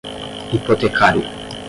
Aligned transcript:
hipotecário 0.51 1.21